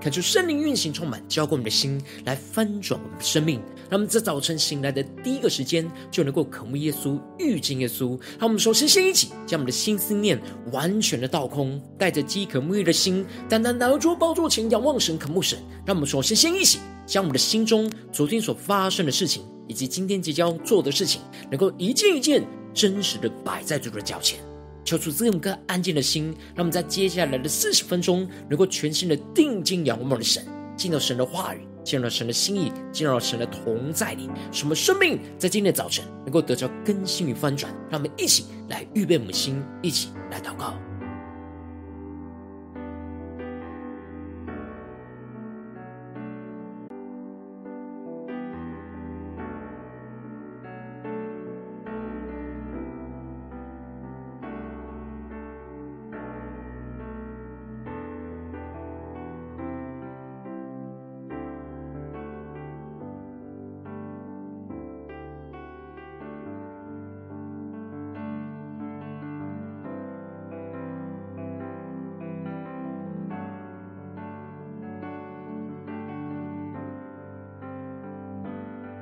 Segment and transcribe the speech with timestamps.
[0.00, 3.60] 看出圣灵运行充满，浇灌我们的心，来翻转我们的生命。
[3.90, 8.10] 让我们在早晨醒来的第一个时间，就能够渴慕耶稣、遇见耶稣。
[8.38, 10.40] 让我们首先先一起将我们的心思念
[10.70, 15.58] 完全的倒空，带着饥渴沐浴的心，单单来到主宝座前仰望神、渴慕神。
[15.84, 24.38] 让我们首先先一起将我们的心中昨天所发生的事情，以及今天即将要做的事情，能够一件一件真实的摆在主的脚前。
[24.88, 30.42] 求出这么个安静的心，让我们在接下来的四十分钟，能够全心的定睛仰望我们的神，
[30.78, 37.70] 进到神的话语，进入到神的心意，进入到神的同在里，什么生命在今天的早晨能够得到更新与翻转。
[37.90, 40.87] 让我们一起来预备我们心，一起来祷告。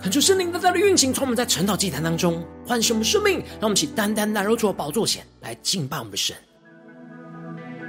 [0.06, 6.36] 恳求圣灵大大的运行，从我们在晨祷祭坛当中唤醒我们生命，让我们起单单来到主的宝座前来敬拜我们的神。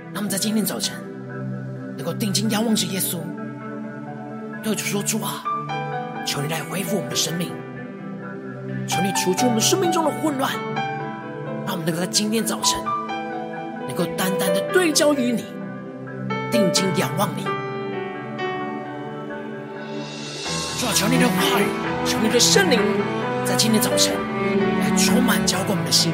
[0.05, 0.95] 让我们在今天早晨
[1.95, 3.19] 能够定睛仰望着耶稣，
[4.63, 5.43] 对主说：“主啊，
[6.25, 7.51] 求你来恢复我们的生命，
[8.87, 10.51] 求你除去我们生命中的混乱，
[11.67, 12.83] 让我们能够在今天早晨
[13.87, 15.45] 能够单单的对焦于你，
[16.51, 17.43] 定睛仰望你。
[20.79, 21.65] 主啊，求你的话语。”
[22.07, 22.79] 求你的圣灵
[23.43, 24.13] 在今天早晨
[24.79, 26.13] 来充满浇灌我们的心，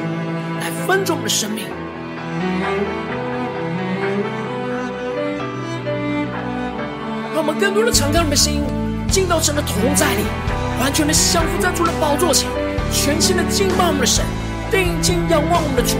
[0.60, 1.66] 来分盛我们的生命。
[7.32, 8.64] 让我们更多的敞开我们的心，
[9.08, 10.24] 进到神的同在里，
[10.80, 12.50] 完全的降服在主的宝座前，
[12.92, 14.24] 全心的敬拜我们的神，
[14.72, 15.96] 定睛仰望我们的主。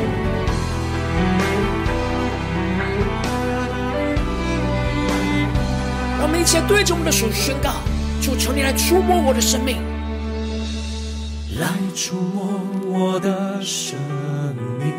[6.18, 7.74] 让我们一起来对着我们的手宣告。
[8.24, 9.76] 主，求你来触摸我的生命，
[11.60, 13.98] 来触摸我的生
[14.78, 14.90] 命。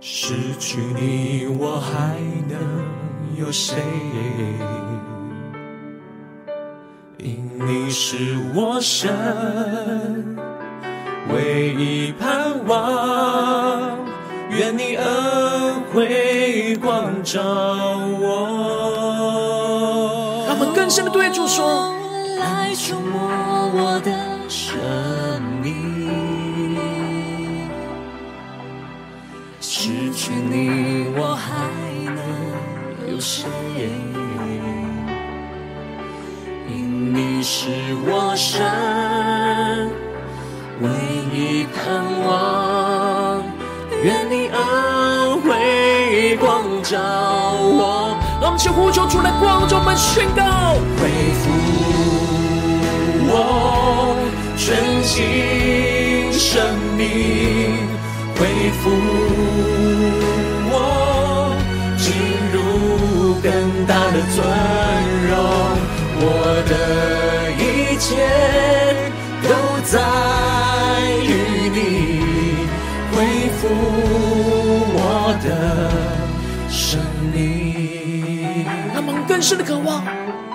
[0.00, 2.16] 失去你，我还
[2.48, 2.58] 能
[3.38, 3.76] 有谁？
[7.18, 9.12] 因你是我神
[11.28, 13.98] 唯一盼望，
[14.48, 17.42] 愿你恩惠光照
[18.18, 18.81] 我。
[20.82, 21.94] 更深的对主说
[22.40, 23.20] ：“来触摸
[23.72, 24.10] 我的
[24.48, 24.80] 生
[25.62, 26.76] 命，
[29.60, 31.70] 失去你我还
[32.16, 33.48] 能有谁？
[36.68, 37.70] 因你是
[38.04, 39.88] 我神
[40.80, 40.88] 唯
[41.32, 43.44] 一盼望，
[44.02, 46.98] 愿你恩惠光照
[48.52, 51.08] 我。”让我们先呼求出来，光中们宣告：恢
[51.40, 51.50] 复
[53.24, 54.16] 我
[54.58, 56.62] 纯净生
[56.96, 57.08] 命，
[58.36, 58.40] 恢
[58.82, 58.90] 复
[60.70, 61.56] 我
[61.96, 62.12] 进
[62.52, 63.50] 入更
[63.86, 64.44] 大的尊
[65.30, 65.32] 荣，
[66.20, 66.61] 我
[79.42, 80.04] 深的渴望，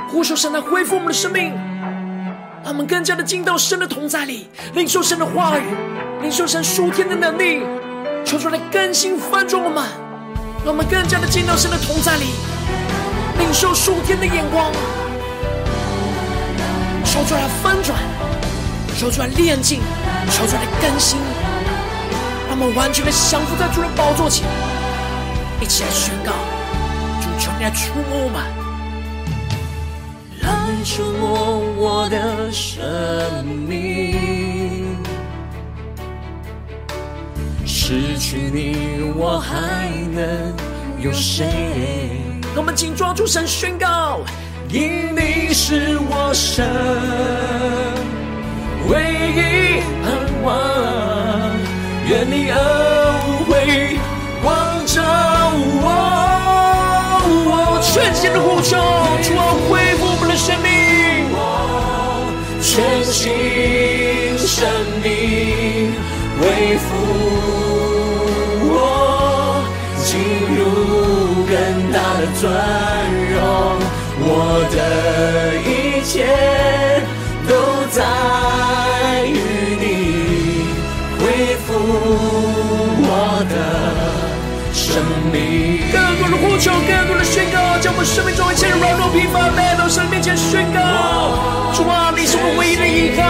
[0.09, 1.53] 呼求神来恢复我们的生命，
[2.63, 5.63] 让我们更加的进到神的同在里，领受神的话语，
[6.21, 7.63] 领受神属天的能力，
[8.25, 9.83] 求出来更新翻转我们，
[10.63, 12.27] 让我们更加的进到神的同在里，
[13.39, 14.71] 领受属天的眼光，
[17.03, 17.99] 求出来翻转，
[18.97, 19.81] 求出来炼净，
[20.31, 21.19] 求出来更新，
[22.47, 24.47] 让我们完全的降服在主的宝座前，
[25.59, 26.31] 一起来宣告。
[27.19, 28.66] 主求你来触摸我们，
[30.83, 34.85] 触摸我的生命。
[37.65, 40.53] 失去你，我还能
[40.99, 42.21] 有谁？
[42.55, 44.21] 我们紧抓住神宣告，
[44.69, 46.65] 因你是我神
[48.89, 48.99] 唯
[49.35, 50.05] 一盼
[50.43, 50.51] 望，
[52.07, 52.57] 愿你恩
[53.45, 53.97] 惠
[54.43, 55.01] 光照
[55.81, 55.85] 我。
[58.59, 58.75] 求，
[59.23, 59.86] 主啊，恢复我们的生命，
[62.77, 64.69] 全新生
[65.03, 65.09] 命
[66.39, 66.85] 恢复
[68.69, 69.65] 我，
[70.03, 70.13] 进
[70.55, 70.61] 入
[71.49, 71.51] 更
[71.91, 72.45] 大的尊
[73.33, 73.41] 荣，
[74.21, 74.29] 我
[74.69, 74.77] 的
[75.57, 76.13] 一切
[77.49, 77.51] 都
[77.89, 79.33] 在于
[79.79, 79.83] 你，
[81.17, 81.73] 恢复
[83.01, 83.09] 我
[83.49, 83.53] 的
[84.71, 85.01] 生
[85.33, 85.35] 命。
[85.91, 90.77] 更多的呼求，更多的宣告，将我生命中一切软弱疲乏来到神面前宣告。
[92.97, 93.21] 依靠，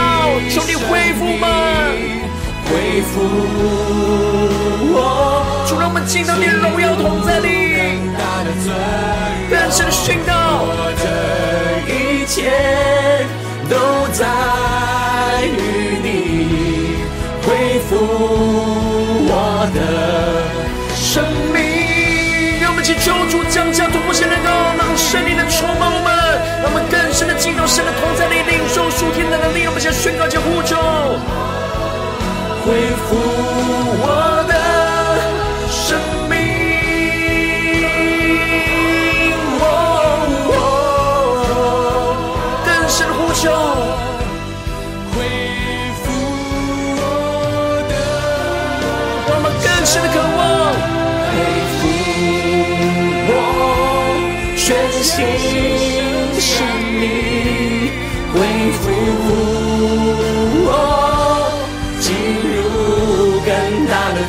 [0.50, 1.46] 求你恢复我们，
[2.68, 3.20] 恢复
[4.94, 4.96] 我。
[5.68, 8.00] 主，让我们进到你的荣耀同在里，
[9.50, 10.72] 更深的宣告，我
[11.04, 11.06] 的
[11.92, 13.28] 一切
[13.68, 13.76] 都
[14.14, 14.24] 在
[15.44, 16.08] 于你，
[17.44, 17.92] 恢复
[19.28, 19.78] 我的
[20.96, 21.60] 生命。
[22.62, 24.50] 让我们去求主降下突破性能够
[24.80, 26.08] 让圣灵的充满我们，
[26.64, 28.47] 让我们更深的进入神的同在里，
[30.08, 30.78] 宣告，就呼求，
[32.64, 33.57] 恢复。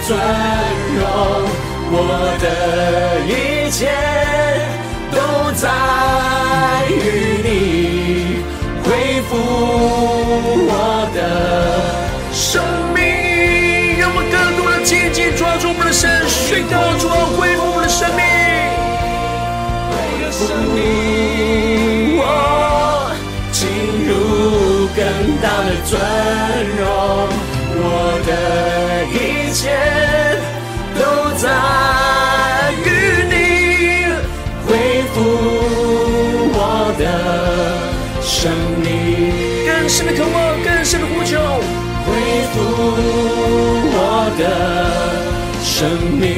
[0.06, 0.18] 尊
[0.96, 1.02] 荣，
[1.90, 1.96] 我
[2.40, 2.44] 的
[3.26, 3.78] 一切
[5.10, 5.16] 都
[5.52, 5.64] 在
[6.88, 6.92] 于
[7.42, 7.46] 你，
[8.84, 8.86] 恢
[9.28, 9.30] 复
[10.68, 10.72] 我
[11.14, 11.18] 的
[12.32, 12.62] 生
[12.94, 12.98] 命。
[13.98, 18.22] 让我更多的紧紧抓住我们的神，宣告主啊，恢复我们的生命。
[20.30, 22.22] 生命，我
[23.50, 23.66] 进
[24.06, 25.02] 入更
[25.42, 25.98] 大的尊
[26.78, 26.86] 荣，
[27.74, 27.82] 我
[28.24, 28.30] 的
[29.58, 29.66] 一切
[30.94, 31.00] 都
[31.36, 31.50] 在
[32.84, 32.86] 于
[33.28, 33.34] 你，
[34.64, 34.70] 恢
[35.12, 35.16] 复
[36.54, 36.56] 我
[36.96, 37.02] 的
[38.22, 38.38] 生
[38.80, 38.86] 命。
[39.66, 41.40] 更深的渴望，更深的呼求，
[42.06, 42.08] 恢
[42.52, 42.54] 复
[43.96, 43.98] 我
[44.38, 44.42] 的
[45.64, 45.90] 生
[46.20, 46.37] 命。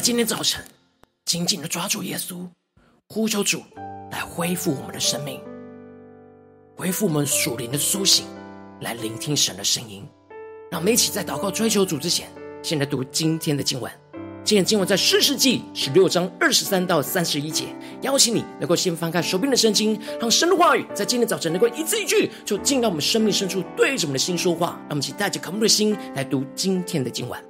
[0.00, 0.64] 今天早晨
[1.24, 2.46] 紧紧的抓住耶稣，
[3.08, 3.62] 呼求主
[4.12, 5.40] 来恢复我们的生命，
[6.76, 8.24] 恢复我们属灵的苏醒，
[8.80, 10.06] 来聆听神的声音。
[10.70, 12.30] 让我们一起在祷告追求主之前，
[12.62, 13.90] 先来读今天的经文。
[14.44, 17.64] 今天经文在士师记十六章二十三到三十一节，
[18.02, 24.78] 邀请你能够先翻开手边的圣经，让神的话语在今天早晨能够一字一句，就进到我们生命深处，对着我们的心说话。
[24.82, 27.47] 让我们一起带着渴慕的心来读今天的经文。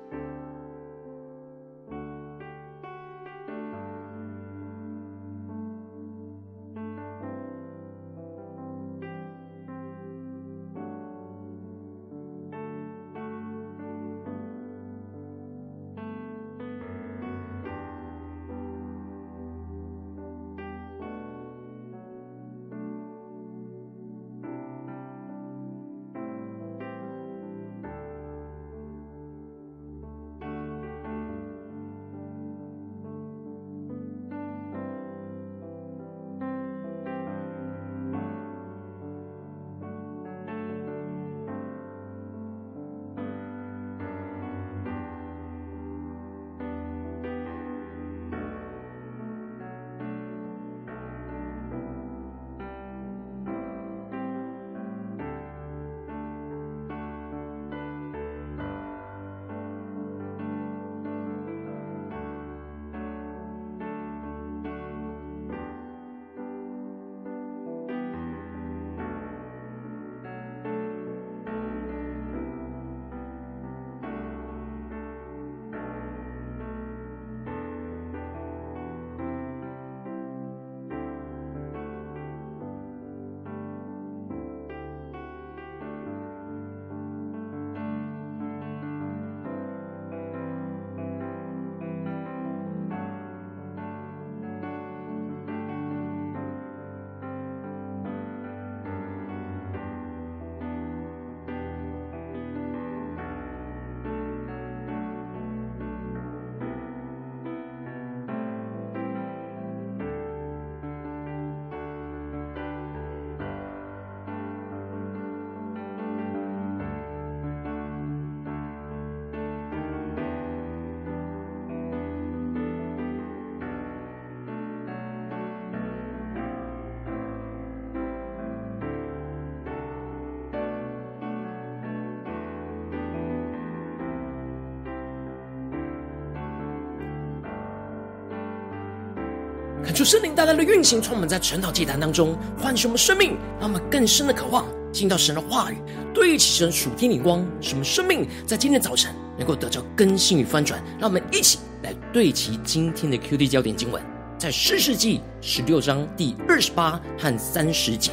[139.98, 145.76] 主圣灵大大的运行，充满在晨祷祭坛当中，唤醒我们生命，让我们更深的渴望进到神的话语，
[146.14, 150.80] 对齐神属天灵光，使我们生命在今天早晨能够得到更新与翻转。
[151.00, 154.00] 让我们一起来对齐今天的 QD 焦点经文，
[154.38, 158.12] 在诗世纪十六章第二十八和三十节，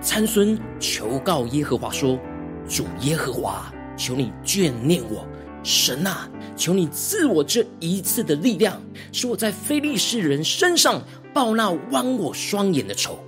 [0.00, 2.18] 参孙求告耶和华说
[2.68, 5.24] ：“主耶和华，求你眷念我。”
[5.62, 11.02] 神啊，求你赐我这一次的力量，使我在非利士人身上
[11.32, 13.18] 报那剜我双眼的仇。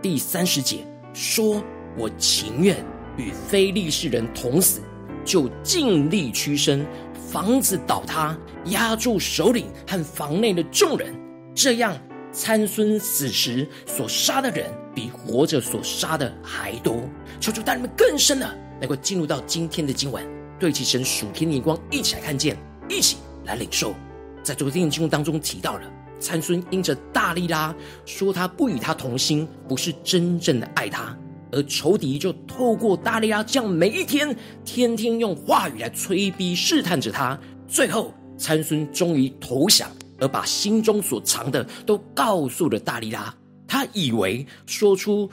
[0.00, 0.78] 第三十节
[1.12, 1.62] 说
[1.98, 2.76] ：“我情愿
[3.16, 4.80] 与非利士人同死，
[5.24, 6.86] 就尽力屈身，
[7.30, 11.14] 房子倒塌，压住首领和房内的众人。
[11.54, 11.96] 这样，
[12.32, 17.02] 参孙死时所杀的人，比活着所杀的还多。”
[17.40, 18.48] 求主带你们更深的
[18.80, 20.39] 能够进入到今天的经文。
[20.60, 22.56] 对齐神属天的眼光，一起来看见，
[22.88, 23.94] 一起来领受。
[24.42, 25.90] 在昨天的经文当中提到了，
[26.20, 27.74] 参孙因着大力拉
[28.04, 31.16] 说他不与他同心，不是真正的爱他，
[31.50, 37.38] 而仇敌就透过大力拉这样每一天天天用话语来催逼试探着他。
[37.66, 43.34] 最后，参孙终于投降，而把心中所藏的都告诉了大力拉。
[43.66, 45.30] 他以为说出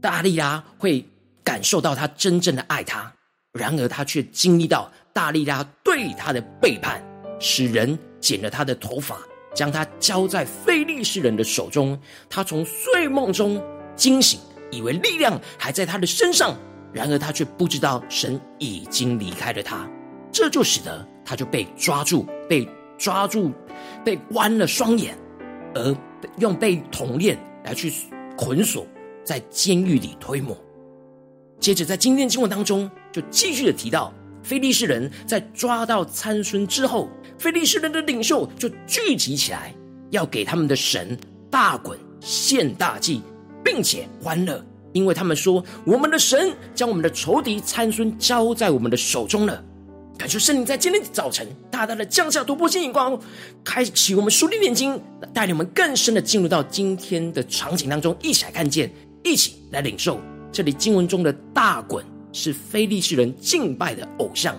[0.00, 1.04] 大力拉会
[1.44, 3.12] 感受到他真正的爱他。
[3.56, 7.02] 然而他却经历到大利拉对他的背叛，
[7.40, 9.18] 使人剪了他的头发，
[9.54, 11.98] 将他交在非利士人的手中。
[12.28, 13.62] 他从睡梦中
[13.94, 14.38] 惊醒，
[14.70, 16.54] 以为力量还在他的身上，
[16.92, 19.88] 然而他却不知道神已经离开了他。
[20.30, 23.52] 这就使得他就被抓住，被抓住，
[24.04, 25.16] 被关了双眼，
[25.74, 25.96] 而
[26.38, 27.92] 用被铜链来去
[28.36, 28.86] 捆锁，
[29.24, 30.54] 在监狱里推磨。
[31.58, 37.08] 接着，在今天的经文当中，就继续的提到，非利士人在抓到参孙之后，
[37.38, 39.74] 非利士人的领袖就聚集起来，
[40.10, 41.18] 要给他们的神
[41.50, 43.22] 大滚献大祭，
[43.64, 49.64] 并且欢乐，因为他们说，我们的神将我们的仇敌参孙交在我们的手中了。
[50.18, 53.18] 感谢圣灵在今天早晨大大的降下突破性眼光，
[53.64, 55.00] 开启我们属灵眼睛，
[55.34, 58.90] 带领我们更深的进入到今天的场景当中，一起来看见，
[59.24, 60.20] 一起来领受。
[60.56, 64.56] 这里经文中的大衮是非利士人敬拜的偶像，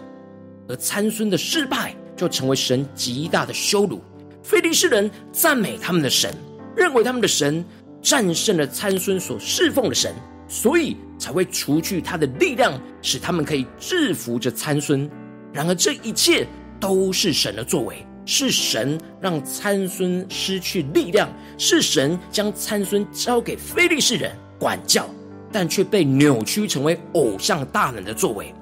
[0.69, 3.99] 而参孙的失败就成为神极大的羞辱。
[4.43, 6.31] 非利士人赞美他们的神，
[6.75, 7.65] 认为他们的神
[7.99, 10.13] 战胜了参孙所侍奉的神，
[10.47, 15.09] 所以才会除去他的力量，使他们可以制服着参孙。
[15.51, 16.45] 然而这一切
[16.79, 21.27] 都是神的作为，是神让参孙失去力量，
[21.57, 25.09] 是神将参孙交给非利士人管教。
[25.57, 28.53] 但却被扭曲成为偶像大能的作为，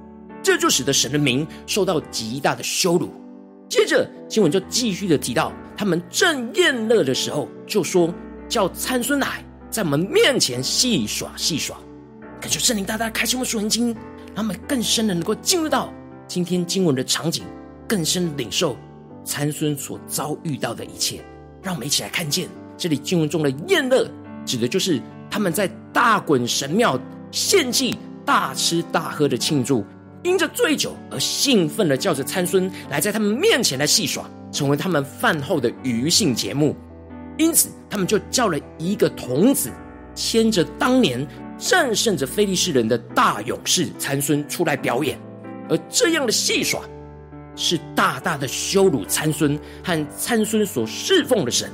[0.41, 3.11] 这就使得神的名受到极大的羞辱。
[3.67, 8.13] 接着经文就继续的提到，他们正宴乐的时候，就说
[8.47, 11.75] 叫参孙来，在我们面前戏耍戏耍。
[12.39, 13.87] 感谢圣灵大大开启我们属灵经，
[14.33, 15.93] 让我们更深的能够进入到
[16.29, 17.43] 今天经文的场景，
[17.85, 18.77] 更深领受
[19.25, 21.19] 参孙所遭遇到的一切。
[21.61, 22.47] 让我们一起来看见
[22.77, 24.09] 这里经文中的宴乐，
[24.45, 25.01] 指的就是。
[25.35, 26.97] 他们在大衮神庙
[27.29, 29.85] 献祭、大吃大喝的庆祝，
[30.23, 36.73] 因着醉酒而兴奋的叫着参孙来在他们面前来戏耍，成为他们饭后的娱乐节目。
[37.37, 39.69] 因此，他们就叫了一个童子，
[40.15, 41.27] 牵着当年
[41.57, 45.19] 战胜着非利士人的大勇士参孙出来表演。
[45.67, 46.79] 而这样的戏耍，
[47.57, 51.69] 是大大的羞辱参孙和参孙所侍奉的神。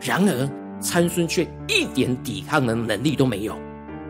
[0.00, 0.48] 然而，
[0.82, 3.56] 参孙却一点抵抗的能力都没有，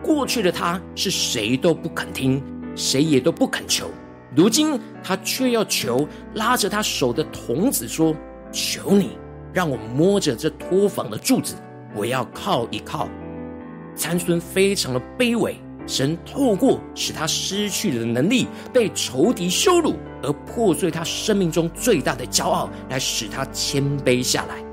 [0.01, 2.43] 过去的他是谁都不肯听，
[2.75, 3.89] 谁也都不肯求。
[4.35, 8.15] 如今他却要求，拉着他手的童子说
[8.51, 9.11] ：“求你
[9.53, 11.55] 让我摸着这托房的柱子，
[11.95, 13.07] 我要靠一靠。”
[13.95, 24.72] 参孙非常的卑微，神透过使他失去了能力，被仇敌羞辱，而破碎他生命中最大的骄傲，来使他谦卑下来。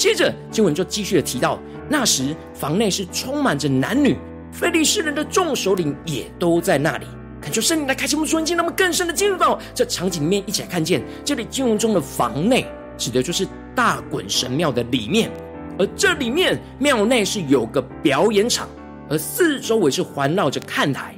[0.00, 4.16] 接着经文就继续的提到，那时房内是充满着男女，
[4.50, 7.04] 非利士人的众首领也都在那里。
[7.38, 12.64] 恳求圣灵来开启我们属灵，让我们更深的进入到这场景里面，一起来看见这里经文中的房内，
[12.96, 15.30] 指的就是大衮神庙的里面，
[15.78, 18.66] 而这里面庙内是有个表演场，
[19.10, 21.14] 而四周围是环绕着看台，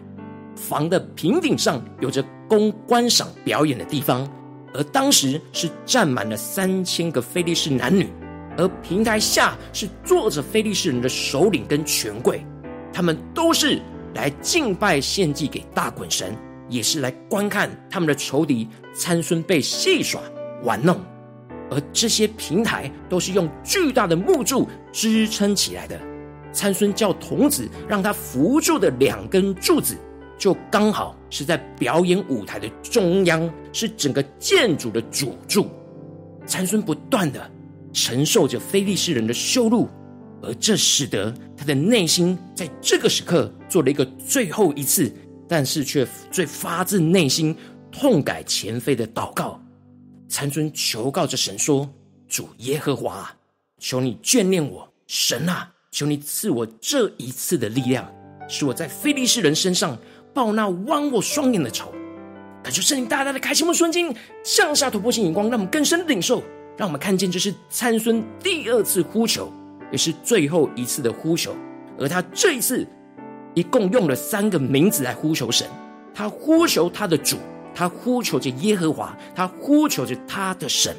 [0.57, 4.29] 房的平顶上有着供观赏表演的地方，
[4.75, 8.09] 而当时是站满了三千个非利士男女。
[8.57, 12.45] 而平台下是坐着非利士人的首领跟权贵，
[12.93, 13.81] 他们都是
[14.15, 16.37] 来敬拜献祭给大衮神，
[16.69, 20.21] 也是来观看他们的仇敌参孙被戏耍
[20.63, 21.01] 玩弄。
[21.71, 25.99] 而这些平台都是用巨大的木柱支撑起来的。
[26.53, 29.97] 参孙叫童子让他扶住的两根柱子，
[30.37, 35.67] 就刚好是在表演舞台的中央，是整个建筑的主柱。
[36.45, 37.51] 参孙不断的
[37.93, 39.89] 承受着非利士人的羞辱，
[40.43, 45.13] 而这使得他的内心在这个时刻做了一个最后一次，
[45.49, 47.55] 但是却最发自内心
[47.91, 49.61] 痛改前非的祷告。
[50.29, 51.89] 参尊求告着神说
[52.27, 53.31] ：“主耶和华，
[53.79, 58.11] 求你眷恋我，神啊！”求你赐我这一次的力量，
[58.49, 59.99] 使我在非利士人身上
[60.33, 61.93] 报那剜我双眼的仇。
[62.63, 66.43] 感谢圣灵大大的开启我们瞬间向下突破性眼光，让我们更深的领受，
[66.77, 69.53] 让我们看见这是参孙第二次呼求，
[69.91, 71.55] 也是最后一次的呼求。
[71.99, 72.87] 而他这一次
[73.55, 75.67] 一共用了三个名字来呼求神，
[76.15, 77.37] 他呼求他的主，
[77.75, 80.97] 他呼求着耶和华，他呼求着他的神。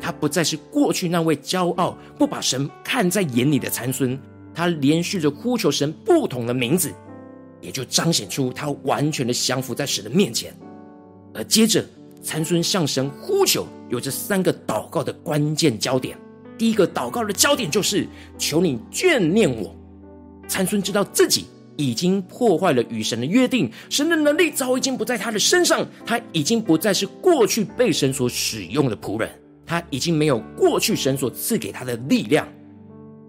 [0.00, 4.16] 他不再是过去那位骄傲、不把神看在眼里的参孙，
[4.54, 6.92] 他连续着呼求神不同的名字，
[7.60, 10.54] 也就彰显出他完全的降服在神的面前。
[11.34, 11.84] 而接着，
[12.22, 16.18] 参孙向神呼求，有这三个祷告的关键焦点。
[16.56, 19.74] 第一个祷告的焦点就是求你眷念我。
[20.48, 29.30] 参孙知道自己已经破坏了与神的约定，神的能力早已经不在他的身上，他已经不再是过去被神所使用的仆人。
[29.64, 32.48] 他已经没有过去神所赐给他的力量，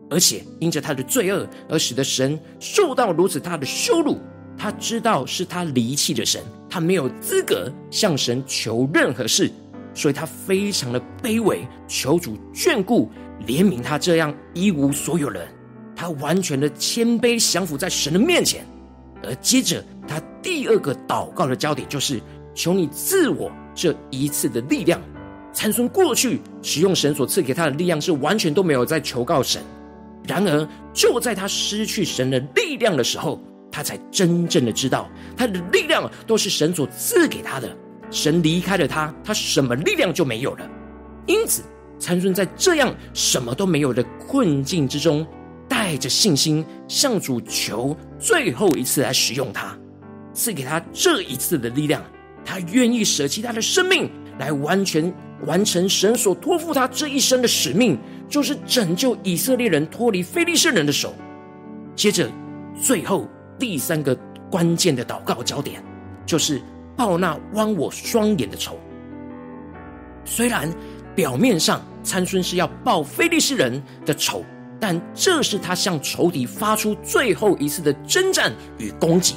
[0.10, 4.17] 而且因着他的罪恶而使得神受到如此大的羞辱。
[4.60, 9.50] 他知道是他离弃了神，他没有资格向神求任何事，
[9.93, 13.10] 所以他非常的卑微，求主眷顾
[13.48, 15.48] 怜悯他这样一无所有人。
[15.95, 18.65] 他完全的谦卑降服在神的面前，
[19.24, 22.22] 而接着他第二个祷告的焦点就是
[22.54, 25.02] 求你赐我这一次的力量。
[25.52, 29.62] 参孙过去使用神所赐给他的力量，是完全都没有在求告神。
[30.28, 37.75] 然而，就在他失去神的力量的时候，他才真正的知道，他的力量都是神所赐给他的。
[38.12, 40.69] 神离开了他，他什么力量就没有了。
[41.27, 41.63] 因此，
[41.99, 45.25] 参孙在这样什么都没有的困境之中，
[45.67, 49.77] 带着信心向主求最后一次来使用他，
[50.34, 52.01] 赐给他这一次的力量。
[52.43, 55.13] 他愿意舍弃他的生命，来完全。
[55.45, 61.15] 完成神所托付他这一生的使命，就是拯救以色列人脱离非利士人的手。
[61.95, 62.29] 接着，
[62.84, 63.25] 最后
[63.60, 64.15] 第三个
[64.50, 65.84] 关键的祷告焦点，
[66.26, 66.62] 就是
[66.95, 68.80] 报那剜我双眼的仇。
[70.26, 70.72] 虽然
[71.13, 74.43] 表面上参孙是要报非利士人的仇，
[74.80, 79.36] 但这是他向仇敌发出最后一次的征战与攻击。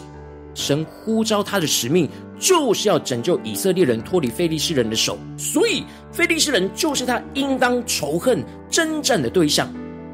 [0.55, 2.09] 神呼召他的使命，
[2.39, 9.73] 就是要拯救以色列人脱离非利士人的手，所以非利士人就是他应当仇恨征战的对象。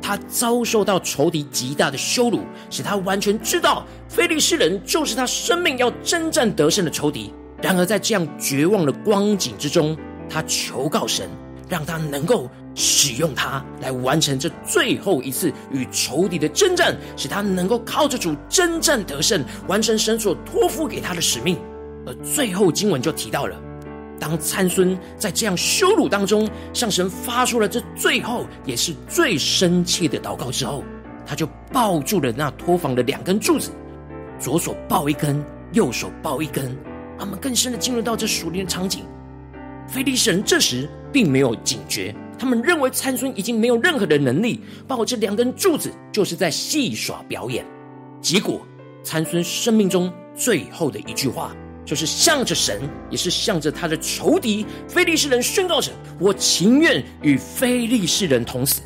[0.09, 2.41] 他遭受到仇敌极大的羞辱，
[2.71, 7.31] 使他完全知道菲利士人就是他生命要征战得胜的仇敌。
[7.61, 9.95] 然而在这样绝望的光景之中，
[10.27, 11.29] 他求告神，
[11.69, 12.49] 让他能够。
[12.81, 21.59] 使用他来完成这最后一次与仇敌的征战，使他能够靠着主征战得胜，完成神所托付给他的使命。
[22.07, 23.57] 而最后经文就提到了，
[24.19, 30.83] 当参孙在这样羞辱当中向神发出了这最后也是最深切的祷告之后，
[31.27, 33.71] 他就抱住了那托房的两根柱子，
[34.39, 36.77] 左手抱一根，右手抱一根。
[37.19, 39.05] 他们更深的进入到这属灵的场景，
[39.89, 42.15] 菲利士人这时并没有警觉。
[42.39, 47.67] 他们认为参孙已经没有任何的能力，抱这两根柱子就是在戏耍表演。
[48.21, 48.61] 结果，
[49.03, 51.53] 参孙生命中最后的一句话，
[51.89, 58.83] 就是向着神，也是向着他的仇敌非利士人宣告着：“我情愿与非利士人同死。”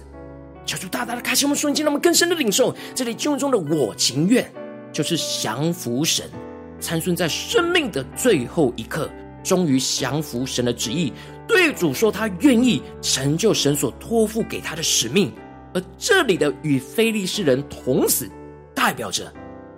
[0.65, 4.49] 求主大大的开启我们瞬间，让我们更深的领受这里经文中的“我情愿”，
[4.93, 6.31] 就是降服神。
[6.79, 7.91] 参孙在生命。
[7.91, 9.11] 的最后一刻，
[9.43, 11.13] 终于降服神的旨意。
[11.49, 15.33] 对主说，他愿意成就神所托付给他的使命，
[15.75, 18.31] 而这里的与非利士人同死，
[18.73, 19.31] 代表着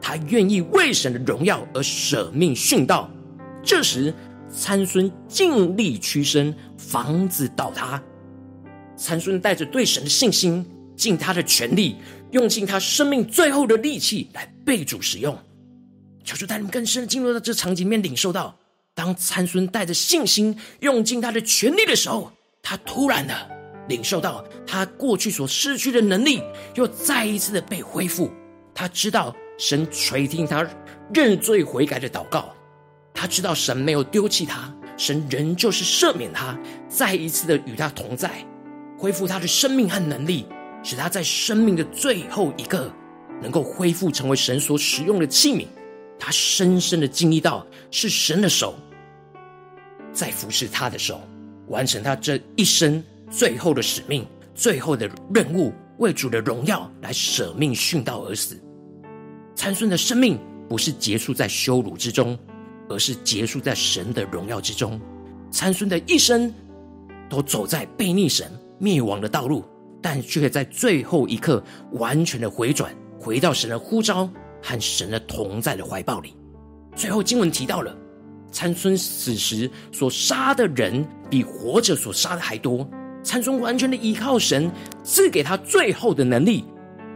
[0.06, 3.10] 他愿意为神的荣耀而舍命殉道。
[3.62, 4.12] 这时，
[4.54, 8.02] 参孙尽力屈身，房子倒塌。
[8.98, 10.62] 参孙带着对神的信心，
[10.94, 11.96] 尽他的全力，
[12.32, 15.34] 用尽他生命最后的力气来被主使用。
[16.22, 18.54] 求主带你们更深的进入到这场景面，领受到。
[18.92, 22.30] 当参孙带着信心用尽他的全力的时候，
[22.62, 23.34] 他突然的
[23.88, 26.42] 领受到他过去所失去的能力
[26.74, 28.30] 又再一次的被恢复。
[28.74, 30.66] 他知道神垂听他
[31.12, 32.54] 认罪悔改的祷告，
[33.12, 38.30] 他知道神没有丢弃他，神仍旧是赦免他，再一次的与他同在。
[38.98, 40.46] 恢复他的生命和能力，
[40.82, 42.90] 使他在生命的最后一刻
[43.42, 45.66] 能够恢复成为神所使用的器皿。
[46.18, 48.74] 他深深的经历到，是神的手
[50.12, 51.20] 在服侍他的手，
[51.68, 58.58] 完成他这一生最后的使命、最后的任务，为主的荣耀来舍命殉道而死。
[59.54, 60.38] 参孙的生命
[60.68, 62.38] 不是结束在羞辱之中，
[62.88, 65.00] 而是结束在神的荣耀之中。
[65.50, 66.52] 参孙的一生
[67.28, 69.64] 都走在悖逆神、灭亡的道路，
[70.02, 71.62] 但却在最后一刻
[71.92, 74.28] 完全的回转，回到神的呼召。
[74.66, 76.34] 和神的同在的怀抱里。
[76.96, 77.94] 最后经文提到了
[78.50, 82.88] 参孙死时所杀的人比活着所杀的还多。
[83.22, 86.64] 参孙完全的依靠神赐给他最后的能力，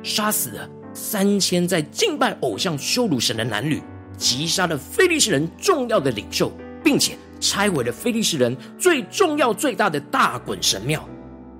[0.03, 0.68] 杀死了
[0.99, 3.81] 三千在敬拜偶像、羞辱神的男女，
[4.17, 6.51] 击杀了非利士人重要的领袖，
[6.83, 11.09] 并且拆毁了非利士人最重要最大的大衮神庙。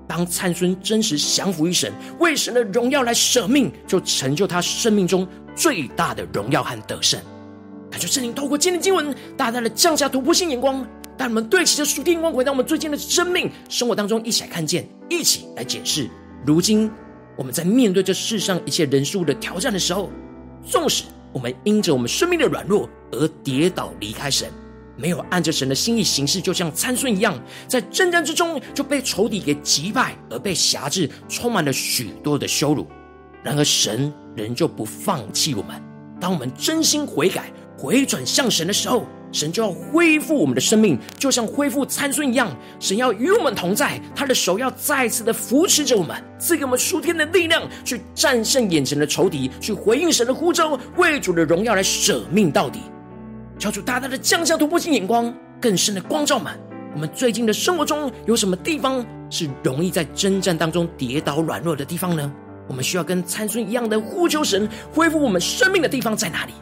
[0.05, 5.25] 当参孙真实降服于神，为神的荣耀来舍命，就成就他生命中
[5.55, 7.19] 最大的荣耀和得胜。
[7.89, 10.85] 感谢圣灵透过今天的经文，大大的降下突破性眼光，
[11.17, 16.09] 带我们对齐着属天光，回到我们最近的生命生活当中，一起来看见，一起来解释。
[16.45, 16.91] 如今
[17.39, 20.09] 我们在面对这世上一切人数的挑战的时候，
[20.61, 24.51] 纵使我们因着我们生命的软弱而跌倒离开神。
[24.97, 32.85] 没有按着神的心意行事，就像参孙一样，在征战之中就被仇敌给击败，而被辖制，充满了许多的羞辱。
[33.41, 35.81] 然而神仍旧不放弃我们。
[36.19, 42.55] 当我们真心悔改、回转向神的时候，神就要恢复我们的生命，就像恢复参孙一样。
[42.79, 52.79] 神要与我们同在，他的手要再次的扶持着我们，赐给我们属天的力量，去战胜眼前的仇敌，去回应神的呼召，为主的荣耀来舍命到底。
[53.57, 56.51] 求主大大的降下突破性眼光，更深的光照们。
[56.95, 62.31] 我们最近的生活中有什么地方是容易在征战当中跌倒软弱的地方呢？
[62.67, 66.53] 我们需要跟参孙一样的呼求神恢复我们生命的地方在哪里？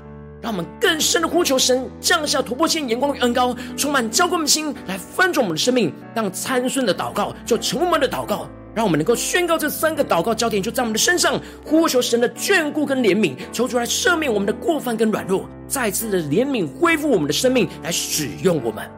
[0.48, 5.94] 让我们更深的呼求神降下突破性眼光与恩高，充满浇灌的心来翻转我们的生命。
[6.16, 8.48] 让参孙的祷告就成为我们的祷告。
[8.74, 18.97] 让我们能够宣告这三个祷告焦点就在我们的身上，呼求神的眷顾跟怜悯，求主来赦免我们的过犯跟软弱，再次的怜悯恢复我们的生命，来使用我们。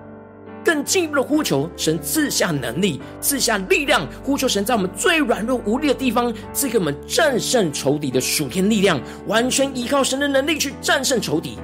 [0.69, 11.58] 更进一步的呼求神赐下能力，赐下力量，呼求神在我们最软弱无力的地方赐给我们战胜仇敌的属天力量，完全依靠神的能力去战胜仇敌。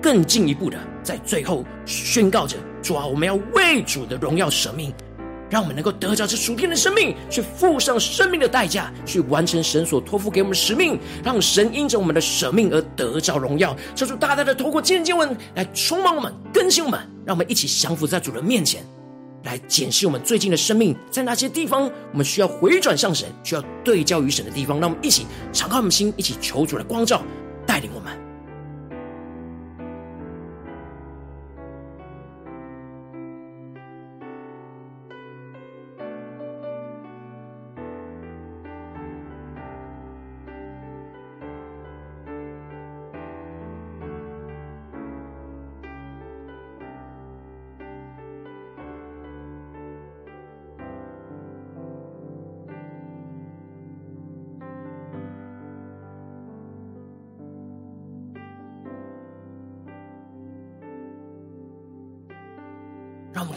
[0.00, 4.94] 更进一步的在最后宣告着：主啊，我们要为主的荣耀舍命。
[5.48, 13.76] 让我们能够得着这属天的生命，去付上生命的代价，去完成神所托付给我们的使命，让神因着我们的舍命而得着荣耀。
[13.94, 18.84] 求主大大的透过今天经文来充满我们、更新我们，让我们一起降服在主的面前，
[19.44, 24.80] 来检视我们最近的生命，在哪些地方我们需要回转向神，需要对焦于神的地方。
[24.80, 27.22] 让我们一起敞开我们心，一起求主的光照
[27.64, 28.25] 带领我们。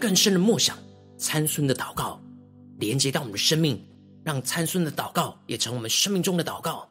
[0.10, 0.76] 更深的默想
[1.20, 2.20] 参孙的祷告，
[2.80, 3.80] 连接到我们的生命，
[4.24, 6.90] 让参孙的祷告也成我们生命中的祷告。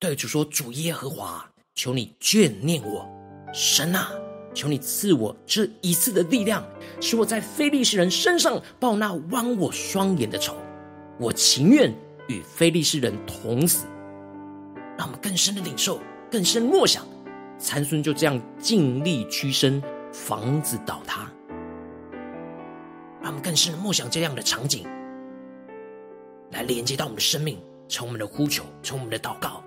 [0.00, 3.08] 对主说：“主耶和华，求你眷念我，
[3.52, 4.10] 神啊，
[4.52, 6.66] 求你赐我这一次的力量，
[7.00, 10.56] 使我在非利士人身上报那剜我双眼的仇。
[11.20, 11.94] 我情愿
[12.26, 13.86] 与非利士人同死。”
[14.98, 17.06] 让我们更深的领受，更深默想，
[17.60, 19.80] 参孙就这样尽力屈身，
[20.12, 21.30] 房子倒塌。
[23.24, 24.86] 他们更是梦想这样的场景，
[26.50, 27.58] 来连接到我们的生命，
[27.88, 29.63] 从我们的呼求，从我们的祷告。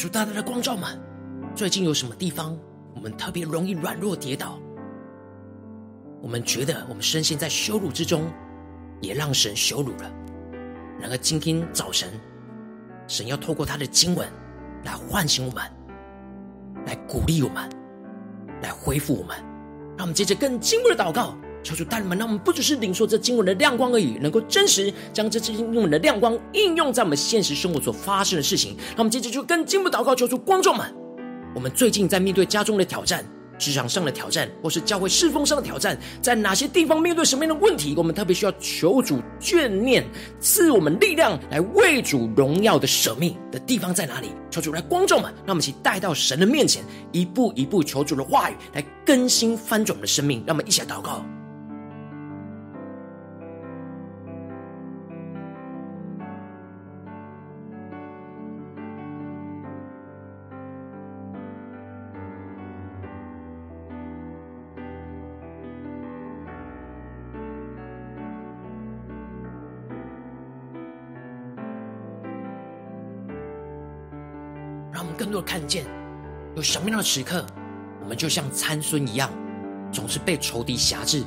[0.00, 0.98] 主大大的光照们，
[1.54, 2.58] 最近有什么地方
[2.94, 4.58] 我们特别容易软弱跌倒？
[6.22, 8.32] 我们觉得我们深陷在羞辱之中，
[9.02, 10.10] 也让神羞辱了。
[10.98, 12.08] 然而今天早晨，
[13.06, 14.26] 神要透过他的经文
[14.84, 15.62] 来唤醒我们，
[16.86, 17.68] 来鼓励我们，
[18.62, 19.36] 来恢复我们。
[19.98, 28.76] 让我们接着更进一步的祷告，求主带领们，让我们不只是领受这经文的亮光而已，能够真实将这经文的亮光应用在我们现实生活所发生的事情。
[28.96, 30.86] 那我们接着就更进一步祷告，求主光照们。
[31.54, 33.24] 我们最近在面对家中的挑战。
[33.60, 40.02] 职场上的挑战，或是教会侍奉上的挑战，在哪些地方面对什么样的问题，我们特别需要求主眷念，
[40.40, 44.28] 赐我们力量来为主荣耀的舍命的地方在哪里？
[44.50, 50.42] 求主来光照们，让我们一起带到神的面前，一步一步求主的话语来更新翻转我们的生命。
[50.46, 51.22] 让我们一起来祷告。
[75.20, 75.84] 更多的看见，
[76.56, 77.44] 有什么样的时刻，
[78.02, 79.30] 我们就像参孙一样，
[79.92, 81.22] 总是被仇敌辖制，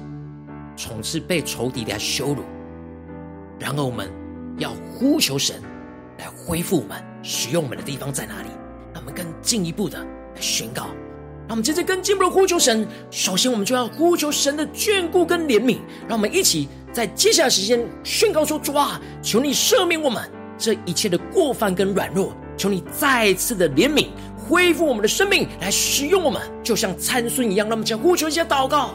[0.75, 2.41] 总是被仇敌来羞辱。
[3.60, 4.10] 然而，我们
[4.58, 5.62] 要呼求神
[6.17, 8.47] 来恢复我们、使用我们的地方在哪里？
[8.95, 10.88] 让我们更进一步的来宣告。
[11.47, 12.88] 让我们接着更进一步的呼求神。
[13.12, 15.77] 首先，我们就要呼求神的眷顾跟怜悯。
[16.08, 20.27] 让我们一起在接下来时间宣告说：主啊，求你赦免我们
[20.58, 22.34] 这一切的过犯跟软弱。
[22.58, 27.68] 求你再次的怜悯，恢复我们的生命，来使用我们，就像参孙一样。
[27.68, 28.92] 让我们将呼求一些祷告，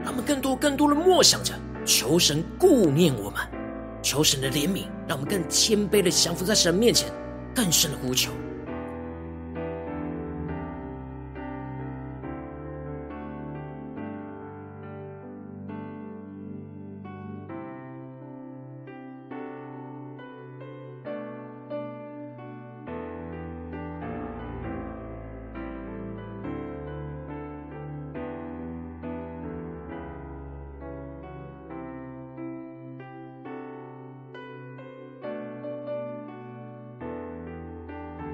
[0.00, 1.52] 让我们更多更多的默想着，
[1.84, 3.40] 求神顾念我们，
[4.02, 7.08] 求神的怜悯，让我们更谦卑的降服在神面前，
[7.54, 8.30] 更深的呼求。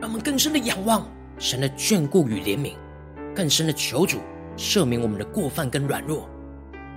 [0.05, 2.73] 让我们更深的仰望神的眷顾与怜悯，
[3.35, 4.19] 更深的求主
[4.55, 6.29] 赦免我们的过犯跟软弱，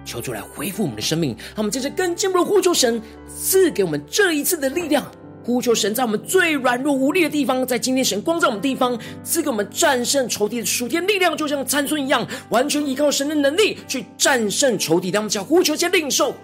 [0.04, 1.30] 求主来恢复我们的生命。
[1.30, 5.10] 让我们接着更进一步的呼求神赐给我们这一次的力量，
[5.42, 15.12] 呼求神在我们最软弱无力的地方，在今天神光照我们地方赐给我们战胜仇敌的属天力量，就像参孙一样，完全依靠神的能力去战胜仇敌。
[15.12, 16.36] 让我们叫呼求加领受。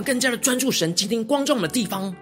[0.00, 2.14] 更加的专注神今天光照我们的地方，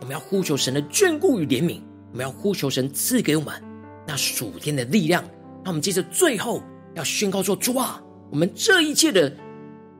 [0.00, 1.80] 我们要呼求神的眷顾与怜悯，
[2.12, 3.54] 我们要呼求神赐给我们
[4.06, 5.24] 那属天的力量。
[5.64, 6.62] 那我们接着最后
[6.94, 9.34] 要宣告说：主啊，我们这一切的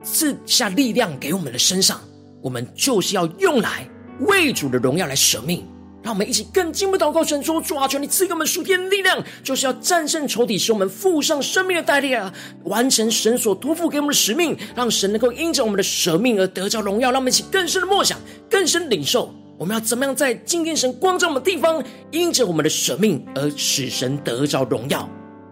[0.03, 2.01] 赐下力量给我们的身上，
[2.43, 3.89] 我们就是要用来
[4.21, 5.65] 为主的荣耀来舍命。
[6.05, 12.31] 让我们一起更进一步祷告神说：主啊，求你赐给我们属天的力量，就是要战胜仇敌，使我们付上生命的代价，
[12.65, 17.11] 完成神所托付给我们的使命，让神能够因着我们的舍命而得着荣耀。
[17.11, 18.19] 让我们一起更深的默想，
[18.51, 25.09] 更深的领受，我们要怎么样在今天神光照我们的地方，因着我们的舍命而使神得着荣耀，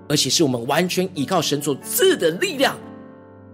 [0.07, 2.77] 而且是我们完全依靠神所赐的力量。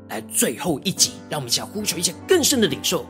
[0.08, 3.06] 来，最后一集，让我们一起呼求一些更深的领受。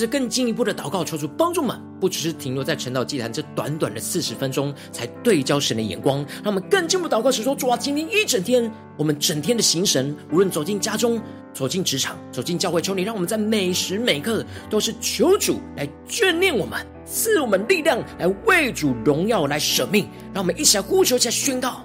[0.00, 6.24] 着更进一步的祷告，求主帮助我们，不只是停留在晨祷祭坛这短短的四十分钟，才对焦神的眼光。
[6.42, 11.20] 让我们更进一步祷告，是说主啊，今天一整天，我们整天的行神，无论走进家中、
[11.52, 20.08] 走进职场、走进教会，求你让我们在每时每刻都是求主来眷念我们，赐我们力量，来为主荣耀，来舍命。
[20.32, 21.84] 让我们一起来呼求，一起宣告。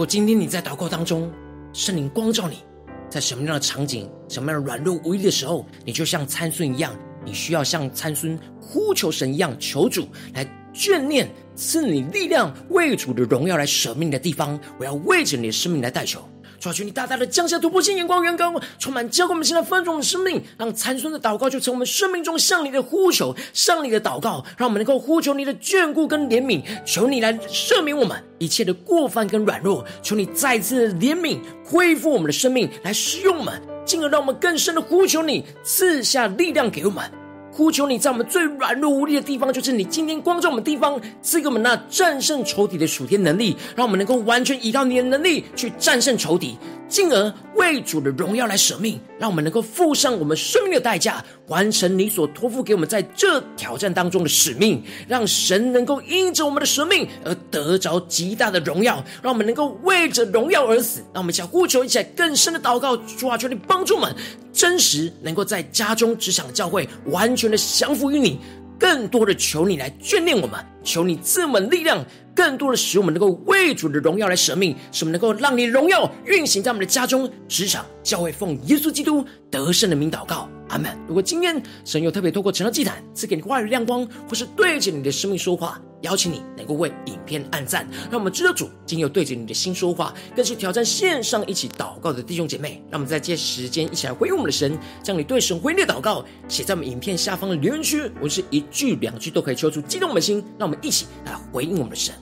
[0.00, 1.30] 如果今天你在祷告当中，
[1.74, 2.64] 圣灵光照你，
[3.10, 16.26] 在什么样的场景、什么样的软弱无力的时候，你就像参孙一样，你需要像参孙呼求神一样，求主来眷念，赐你力量，为主的荣耀来舍命的地方，我要为着你的生命来代求。
[16.60, 37.19] 抓住，你大大的降下突破性眼光，远高，充满浇灌我们现在丰盛的生命，让残存的祷告就成我们生命中向你的呼求，向你的祷告，让我们能够呼求你的眷顾跟怜悯，求你来赦免我们一切的过犯跟软弱，求你再次怜悯恢复我们的生命，来使用我们，进而让我们更深的呼求你赐下力量给我们。
[37.60, 46.56] 呼求你在我们最软弱无力的地方，就是你今天光照我们地方，赐给我们那战胜仇敌的属天能力，让我们能够完全依靠你的能力去战胜仇敌，
[46.90, 61.00] 进而为主的荣耀来舍命，让我们能够付上我们生命的代价，完成你所托付给我们在这挑战当中的使命，让神能够因着我们的舍命而得着极大的荣耀，让我们能够为着荣耀而死。
[61.14, 64.12] 让我们一起呼求，一起来更深的祷告，主啊，求你帮助我们，
[64.52, 68.40] 真实能够在家中、职场、教会完全的降服于你，
[68.80, 72.02] 更多的求你来眷恋我们，求你赐我们力量，
[72.34, 80.48] 更多的使我们能够为主的荣耀来舍命，使我们能够让你荣耀运行在我们的家中、职场、教会，奉耶稣基督得胜的名祷告。
[80.70, 80.96] 阿门。
[81.06, 92.82] 如果今天神又特别透过成了祭坛赐给你话语亮光，或是对着你的生命说话，邀请你能够为影片按赞，让我们知道主今天有对着你的心说话，更是挑战线上一起祷告的弟兄姐妹。
[92.90, 100.42] 让我们在这时间一起来回应我们的神，将你对神回应的祷告写在我们影片下方的留言区，我是一句两句都可以抽出激动我们的心。
[100.58, 102.14] 让我们一起来回应我们的神，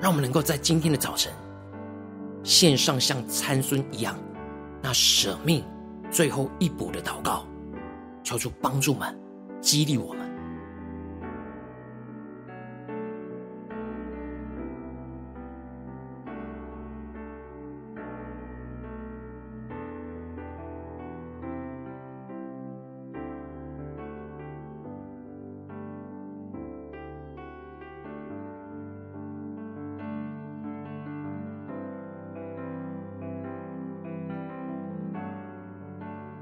[0.00, 1.32] 让我们能够在今天的早晨。
[2.42, 4.18] 献上像参孙一样，
[4.82, 5.62] 那舍命
[6.10, 7.46] 最后一搏的祷告，
[8.24, 9.18] 求主帮助们，
[9.60, 10.19] 激励我们。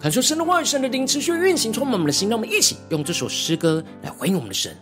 [0.09, 2.31] 感受神的话语，神的灵持续运行，充满我们的心。
[2.31, 4.75] 让我们一起用这首诗歌来回应我们的神，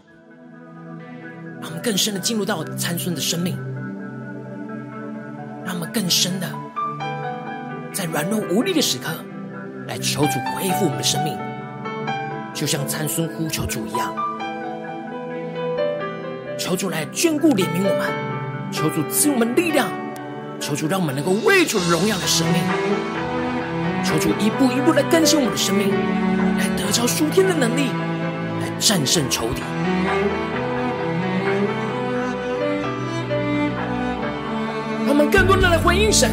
[1.61, 3.59] 让我们更深的进入到参孙的生命，
[5.65, 6.49] 让我们更深的
[7.93, 9.09] 在软弱无力的时刻
[9.89, 11.37] 来求主恢复我们的生命，
[12.55, 14.15] 就像参孙呼求主一样，
[16.57, 19.91] 求主来眷顾怜悯我们，求主赐我们力量，
[20.61, 23.16] 求主让我们能够为主荣耀的生命。
[24.07, 25.91] 求主一步一步来更新我们的生命，
[26.59, 27.91] 来得着属天的能力，
[28.61, 29.63] 来战胜仇敌。
[35.05, 36.31] 让我们更多的来回应神，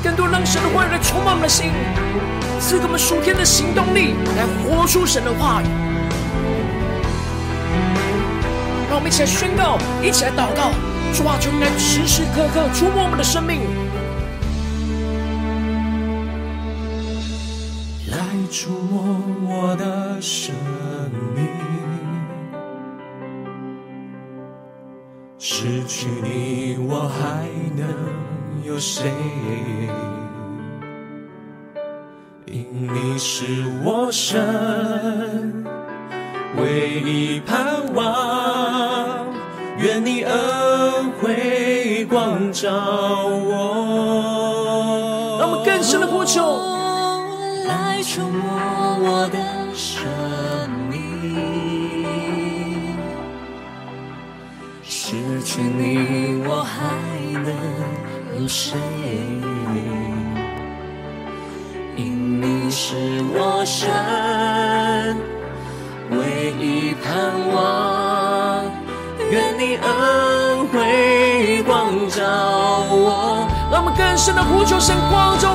[0.00, 1.72] 更多让神的话语来充满我们的心，
[2.60, 5.66] 赐给我们属天的行动力，来活出神的话语。
[8.88, 10.70] 让我们一起来宣告，一起来祷告，
[11.12, 13.58] 主啊，求你来时时刻刻触摸我们的生命，
[18.50, 20.54] 触摸我的生
[21.34, 21.46] 命。
[25.38, 27.86] 失去你，我还能
[28.64, 29.12] 有谁？
[32.46, 33.44] 因你是
[33.84, 35.64] 我生
[36.56, 39.26] 唯一盼望，
[39.78, 40.32] 愿你恩
[41.20, 42.70] 惠光照
[43.26, 44.08] 我。
[45.38, 46.42] 让我们更深的呼求，
[74.38, 75.47] 的呼求神光照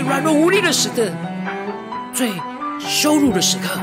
[0.00, 1.10] 软弱无力的时刻，
[2.12, 2.32] 最
[2.78, 3.78] 羞辱的时刻，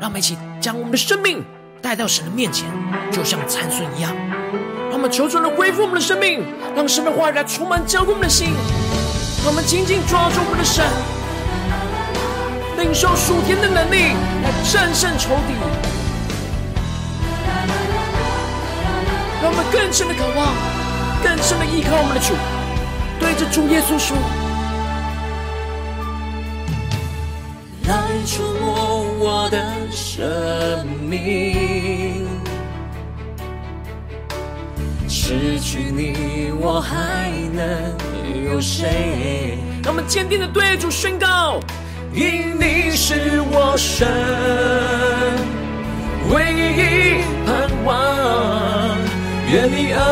[0.00, 1.44] 让我们一起将我们的生命
[1.80, 2.66] 带到神的面前，
[3.10, 4.12] 就像参孙一样。
[4.88, 6.44] 让我们求主来恢复我们的生命，
[6.74, 8.48] 让神的话语来充满浇灌我们的心。
[9.44, 10.84] 让我们紧紧抓住我们的神。
[12.78, 15.54] 领受属天的能力来战胜仇敌，
[19.42, 20.54] 让我们更深的渴望，
[21.22, 22.34] 更深的依靠我们的主，
[23.18, 24.16] 对着主耶稣说
[28.26, 29.56] ：“触摸我的
[29.92, 32.26] 生命，
[35.08, 37.94] 失去你，我还能
[38.44, 41.60] 有谁？”让我们坚定的对主宣告。
[42.12, 44.08] 因你是我生
[46.30, 48.98] 唯一盼望，
[49.52, 50.02] 愿你恩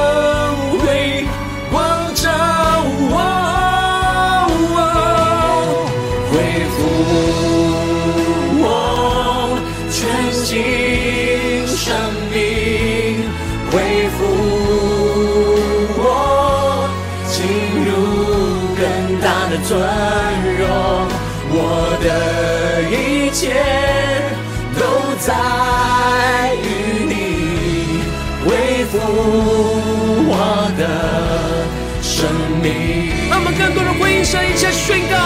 [34.24, 35.16] 一起宣告：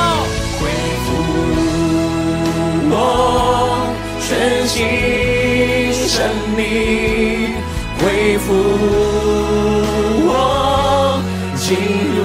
[0.58, 0.62] 恢
[1.04, 1.06] 复
[2.90, 2.92] 我
[4.20, 4.28] 全
[4.66, 4.76] 新
[6.08, 6.16] 生
[6.56, 7.54] 命，
[8.00, 8.02] 恢
[8.38, 8.46] 复
[10.26, 11.22] 我
[11.56, 11.66] 进
[12.18, 12.20] 入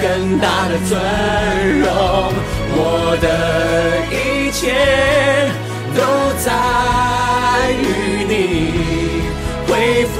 [0.00, 0.04] 更
[0.38, 0.90] 大的尊
[1.80, 1.84] 荣。
[2.72, 2.78] 我
[3.20, 3.26] 的
[4.10, 4.14] 一
[4.52, 4.62] 切
[5.96, 5.98] 都
[6.38, 6.48] 在
[7.72, 7.84] 于
[8.28, 8.32] 你，
[9.66, 9.70] 恢
[10.06, 10.16] 复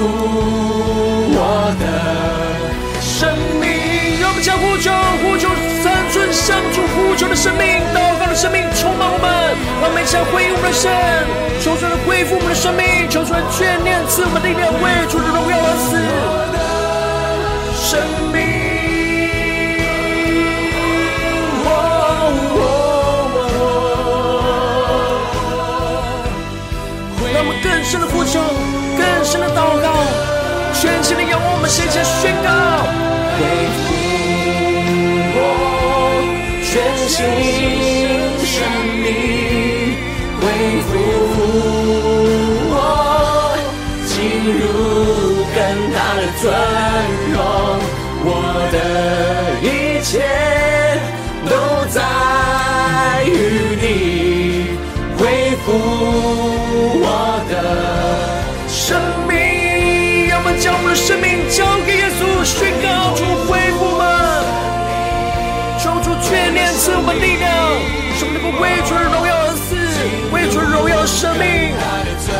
[6.31, 9.29] 三尊上主呼求的生命，祷告的生命充满我们。
[9.81, 10.91] 让我们一起来回应我们的神，
[11.61, 15.99] 求主来恢复我们的生命，求主来眷念赐我们力量，为主的荣耀而死。
[17.75, 18.01] 生
[18.33, 18.71] 命。
[27.63, 28.41] 更深的呼求，
[28.97, 29.91] 更深的祷告，
[30.73, 32.49] 全心的仰望，我们先前宣告，
[36.73, 37.19] 全新
[38.47, 38.55] 生
[39.03, 39.05] 命，
[40.41, 40.43] 恢
[40.87, 40.89] 复
[42.71, 42.75] 我
[44.07, 44.09] 进
[44.55, 44.63] 入
[45.53, 45.59] 更
[45.93, 46.43] 大的尊
[47.33, 47.37] 荣，
[48.23, 48.29] 我
[48.71, 48.75] 的
[49.61, 49.67] 一
[50.05, 50.09] 切
[51.49, 51.53] 都
[51.89, 51.99] 在
[53.25, 53.29] 于
[53.81, 53.85] 你，
[55.19, 55.21] 恢
[55.67, 55.67] 复
[57.03, 57.05] 我
[57.51, 57.53] 的
[58.69, 58.79] 生
[59.29, 59.33] 命，
[60.29, 60.47] 要么。
[60.61, 63.10] 将我们的生命交给耶稣，宣告
[67.15, 67.51] 力量，
[68.17, 69.77] 使我们能够为主荣耀而死，
[70.33, 71.75] 为主荣耀生命，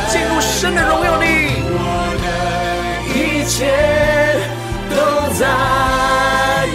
[0.09, 1.25] 进入神的荣耀里。
[1.73, 1.79] 我
[2.21, 2.25] 的
[3.13, 3.57] 一切
[4.89, 4.95] 都
[5.35, 5.41] 在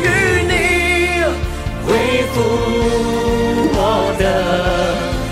[0.02, 0.04] 于
[0.44, 0.52] 你，
[1.86, 1.88] 恢
[2.32, 2.36] 复
[3.72, 3.80] 我
[4.18, 4.22] 的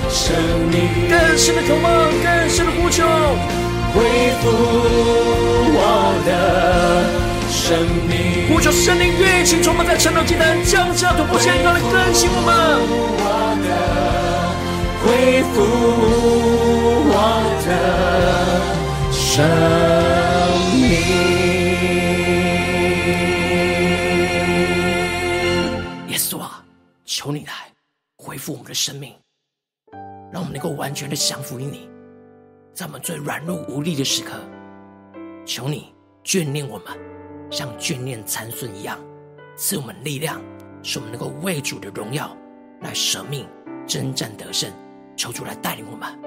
[0.08, 0.22] 生
[0.70, 0.74] 命。
[1.10, 1.84] 更深的渴望，
[2.22, 3.04] 更深的呼求，
[3.92, 4.00] 恢
[4.40, 4.44] 复
[5.76, 5.78] 我
[6.26, 7.34] 的。
[7.64, 8.46] 生命。
[8.46, 12.52] 呼求圣灵运行，充满在晨祷祭坛，降下突破线，高来更新我们。
[15.00, 15.62] 恢复
[17.08, 17.12] 我
[17.64, 17.68] 的
[19.10, 19.42] 生
[20.76, 20.84] 命。
[26.08, 26.62] 耶稣啊，
[27.06, 27.72] 求你来
[28.18, 29.14] 恢复我们的生命。
[30.30, 31.88] 让我们能够完全的降服于你，
[32.74, 34.32] 在我们最软弱无力的时刻，
[35.46, 35.94] 求你
[36.24, 36.86] 眷念我们，
[37.55, 38.98] 像眷恋残损一样，
[39.57, 40.42] 赐我们力量，
[40.82, 42.36] 使我们能够为主的荣耀
[42.80, 43.46] 来舍命、
[43.86, 44.68] 征战得胜。
[45.16, 46.24] 求主来带领我们。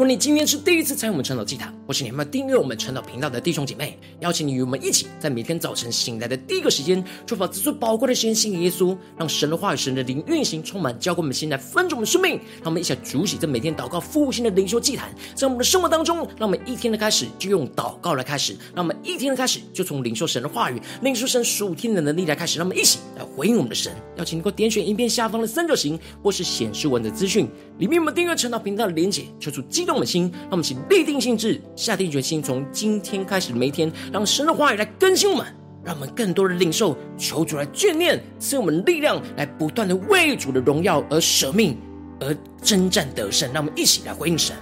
[0.00, 12.40] 如果你今天是第一次参与我们晨祷祭坛，或是你们订阅我们晨祷频道的弟兄姐妹，邀请你与我们一起，在每天早晨醒来的第一个时间，就把这最宝贵的时间献给耶稣，让神的话语、神的灵运行，充满，浇灌我们心来分盛我们生命。
[12.62, 23.92] 让我们一起来主起这每天祷告复兴的灵修祭坛，在我们的生活当中，让我们一天的开始就用祷告来开始，让我们一天的开始就从领受神的话语、领受神属天的能力来开始，让我们一起来回应我们的神。
[24.16, 27.46] 邀请你给我点选影片下方的三角形，或是显示文的资讯，
[27.76, 35.46] 里面我们订阅晨祷频道的连结，求主激动我们心，让我们一起立定性质，下定决心，从今天开始的每一天，让神的话语来更新我们，
[35.84, 41.76] 让我们更多的领受，求主来眷念，赐我们力量，来不断的为主的荣耀而舍命，
[42.20, 43.50] 而征战得胜。
[43.52, 44.54] 让我们一起来回应神。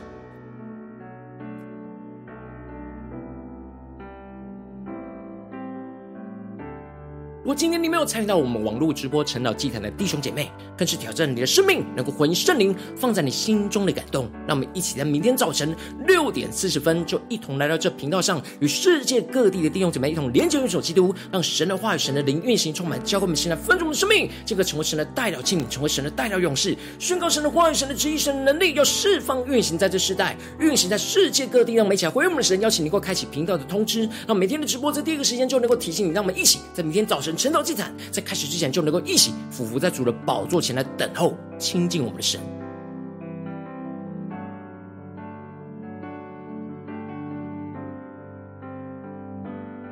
[7.48, 14.28] 如果今天你没有参与到我们网络直播晨祷祭坛的弟兄姐妹，更是挑战你的生命，能够回应圣灵放在你心中的感动。
[14.46, 15.74] 让我们一起在明天早晨
[16.06, 31.72] 六点四十分，就一同来到这频道上，与世界各地的弟兄姐妹一同连接、运手基督，让神的话语、神的灵运行，充满，浇灌我们现在分盛的生命，这个成为神的代表器皿，成为神的代表勇士，宣告神的话语、神的旨意、神的能力，要释放运行在这世代，运行在世界各地。
[31.72, 36.12] 让我们一起来回应我们的神，邀请你能够开启频道的通知，让每天的直播在第一个时间就能够提醒你。
[36.12, 37.37] 让我们一起在明天早晨。
[37.38, 42.57] 晨祷祭坛在开始之前，就能够一起俯伏在主的宝座前来等候亲近我们的神。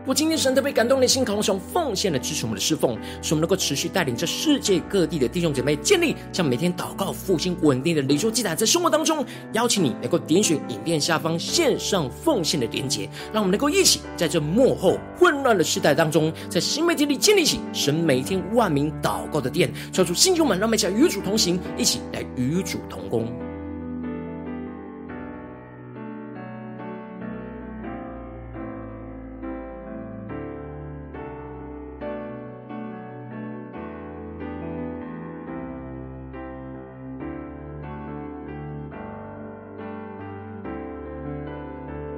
[0.06, 23.26] 我今天神特别感动的心，渴望奉献来支持我们的侍奉，使我们能够持续带领这世界各地的弟兄姐妹建立像每天祷告复兴稳定的灵修祭坛，在生活当中邀请你能够点选影片下方线上奉献的连结，让我们能够一起在这幕后混乱的时代当中，在新媒体里建立起神每天万名祷告的殿，传出弟兄们，让我们一起来与主同行，一起来与主同工。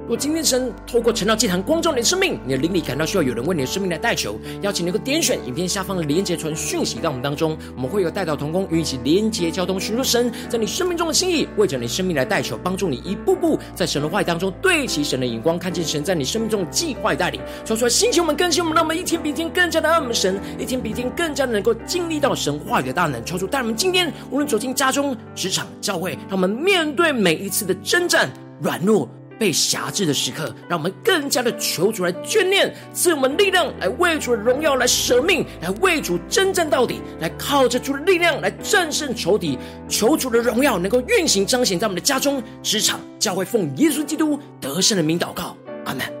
[0.09, 28.27] 如果今天神透过晨祷祭坛光照你的生命，你的灵里感到需要有人为你的生命来代求，邀请你能够点选影片下方的连结传讯息到我们当中，我们会有代祷同工与一起连结交通，寻求神在你生命中的心意，为着你生命来代求，帮助你一步步在神的话语当中对齐神的眼光，看见神在你生命中的计划带领，说出来心情我们更新我们，让我们一天比一天更加的爱我们神，一天比一天更加的能够经历到神话语的大能，求主带我们今天无论走进家中、职场、教会，让我们面对每一次的征战、
[28.59, 29.07] 软弱。
[29.39, 39.57] 被辖制的时刻，让我们更加的求主来眷念，赐我们力量，来为主的荣耀来舍命，来为主征战到底，来靠着主的力量来战胜仇敌。
[39.87, 46.18] 求主的荣耀能够运行彰显在我们的家中、职场、教会，奉耶稣基督得胜的名祷告，阿门。